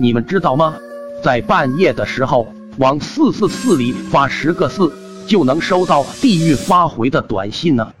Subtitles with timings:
[0.00, 0.74] 你们知道吗？
[1.22, 2.46] 在半夜的时候，
[2.78, 4.92] 往四四四里发十个四，
[5.26, 7.92] 就能收到地狱发回的短信呢。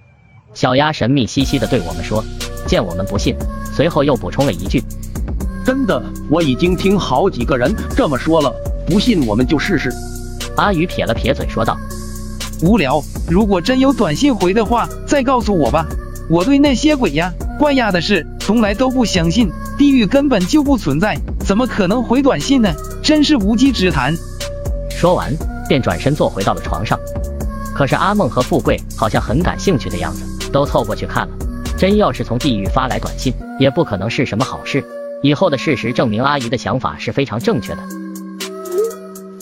[0.54, 2.24] 小鸭神秘兮兮地对我们说，
[2.66, 3.36] 见我们不信，
[3.72, 4.82] 随后又补充了一句
[5.64, 8.52] ：“真的，我已经听好几个人这么说了，
[8.86, 9.92] 不信我们就试试。”
[10.56, 11.78] 阿宇撇了撇嘴说道
[12.62, 15.86] ：“无聊，如果真有短信回的话，再告诉我吧。
[16.28, 22.72] 我对那些鬼呀、怪呀的事从来都不相信，地狱根本就不存在，怎么可能回短信呢？
[23.02, 24.14] 真是无稽之谈。”
[24.90, 25.32] 说完，
[25.68, 26.98] 便转身坐回到了床上。
[27.74, 30.24] 可是阿梦和富贵好像很感兴趣的样子。
[30.52, 31.32] 都凑过去看了，
[31.78, 34.84] 真要是从地狱发来短信，也不可能是什么好事。
[35.22, 37.78] 以后的事实证明，阿姨的想法是非常正确的。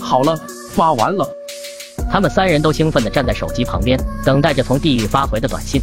[0.00, 0.38] 好了，
[0.70, 1.28] 发完了。
[2.08, 5.82] 他们三人都兴奋地站在手机旁边，等待着从地狱发回的短信。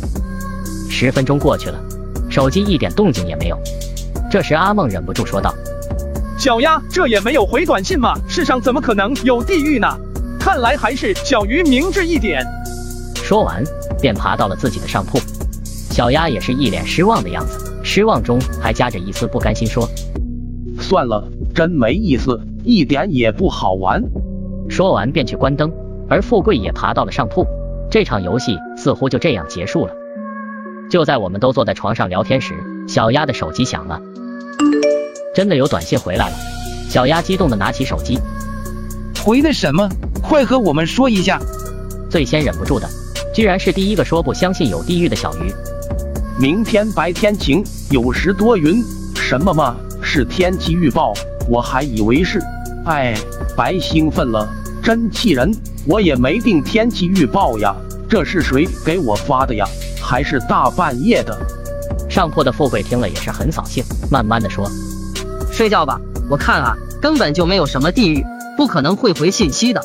[0.90, 1.78] 十分钟过去了，
[2.30, 3.58] 手机一点动静也没有。
[4.32, 5.54] 这时，阿梦忍不住说道
[6.48, 8.14] ：“小鸭，这也没有回短信吗？
[8.26, 9.88] 世上怎么可能有地狱呢？
[10.40, 12.42] 看来还是小鱼明智一点。”
[13.16, 13.62] 说完。
[14.00, 15.20] 便爬到了自己的上铺，
[15.92, 19.90] 小鸭也是一脸失望的样子，失望中还夹着一丝不甘心，说
[20.80, 24.02] ：“算了，真没意思，一点也不好玩。”
[24.70, 25.70] 说完便去关灯，
[26.08, 27.46] 而富贵也爬到了上铺，
[27.92, 29.94] 这场游戏似乎就这样结束了。
[30.90, 32.54] 就在我们都坐在床上聊天时，
[32.88, 34.00] 小鸭的手机响了，
[35.38, 36.36] 真的有短信回来了。
[36.90, 38.18] 小鸭激动地拿起手机，
[39.24, 39.88] 回的什么？
[40.20, 41.40] 快和我们说一下。
[42.10, 42.90] 最先忍不住的。
[43.36, 45.54] 居然是第一个说不相信有地狱的小鱼。
[46.40, 48.84] 明天白天晴，有时多云。
[49.14, 49.76] 什么嘛？
[50.02, 51.14] 是天气预报，
[51.48, 52.42] 我还以为是……
[52.88, 53.14] 哎，
[53.56, 54.52] 白兴奋了，
[54.82, 55.56] 真气人！
[55.86, 57.76] 我也没定天气预报呀，
[58.10, 59.68] 这是谁给我发的呀？
[60.02, 61.38] 还是大半夜的？
[62.10, 64.68] 上铺的富贵听了也是很扫兴，慢慢的说
[65.58, 68.24] ：“睡觉吧，我看啊，根本就没有什么地狱，
[68.56, 69.82] 不可能会回信息的。”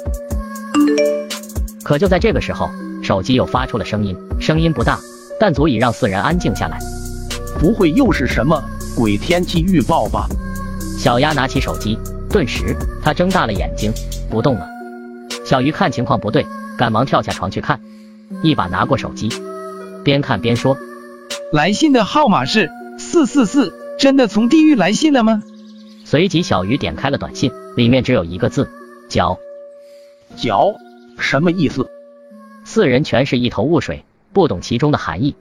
[1.82, 2.68] 可就在这个时候。
[3.02, 4.96] 手机又发出了声音，声音不大，
[5.40, 6.78] 但足以让四人安静下来。
[7.58, 8.62] 不会又是什么
[8.94, 10.28] 鬼天气预报吧？
[10.96, 11.98] 小鸭拿起手机，
[12.30, 13.92] 顿时他睁大了眼睛，
[14.30, 14.68] 不动了。
[15.44, 16.46] 小鱼看情况不对，
[16.76, 17.80] 赶忙跳下床去看，
[18.42, 19.28] 一把拿过手机，
[20.04, 20.76] 边看边说
[21.50, 25.42] ：“来信的号码是四四四，真的从地狱来信了吗？”
[26.04, 28.68] 随即，小鱼点开了短信，里面只有一个字：
[29.08, 29.38] 脚。
[30.36, 30.74] 脚，
[31.18, 31.90] 什么意思？
[32.64, 35.34] 四人全是一头雾水，不懂其中的含义。